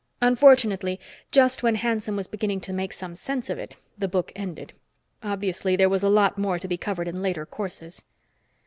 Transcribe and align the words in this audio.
Unfortunately, 0.19 0.99
just 1.31 1.61
when 1.61 1.75
Hanson 1.75 2.15
was 2.15 2.25
beginning 2.25 2.59
to 2.61 2.73
make 2.73 2.91
some 2.91 3.15
sense 3.15 3.51
of 3.51 3.59
it, 3.59 3.77
the 3.99 4.07
book 4.07 4.31
ended. 4.35 4.73
Obviously, 5.21 5.75
there 5.75 5.89
was 5.89 6.01
a 6.01 6.09
lot 6.09 6.39
more 6.39 6.57
to 6.57 6.67
be 6.67 6.75
covered 6.75 7.07
in 7.07 7.21
later 7.21 7.45
courses. 7.45 8.03